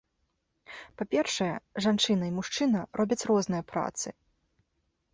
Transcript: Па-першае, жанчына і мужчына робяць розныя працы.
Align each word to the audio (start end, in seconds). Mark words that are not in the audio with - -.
Па-першае, 1.01 1.51
жанчына 1.87 2.23
і 2.31 2.35
мужчына 2.41 2.79
робяць 3.01 3.23
розныя 3.33 3.63
працы. 3.75 4.07